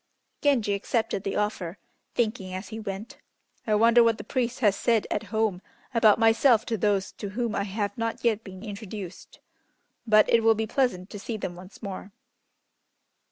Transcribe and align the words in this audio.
Genji 0.41 0.73
accepted 0.73 1.23
the 1.23 1.35
offer, 1.35 1.77
thinking 2.15 2.55
as 2.55 2.69
he 2.69 2.79
went, 2.79 3.19
"I 3.67 3.75
wonder 3.75 4.03
what 4.03 4.17
the 4.17 4.23
priest 4.23 4.59
has 4.61 4.75
said 4.75 5.05
at 5.11 5.25
home 5.29 5.61
about 5.93 6.17
myself 6.17 6.65
to 6.65 6.75
those 6.77 7.11
to 7.11 7.29
whom 7.29 7.53
I 7.53 7.65
have 7.65 7.95
not 7.99 8.23
yet 8.23 8.43
been 8.43 8.63
introduced. 8.63 9.39
But 10.07 10.27
it 10.27 10.41
will 10.41 10.55
be 10.55 10.65
pleasant 10.65 11.11
to 11.11 11.19
see 11.19 11.37
them 11.37 11.55
once 11.55 11.83
more." 11.83 12.11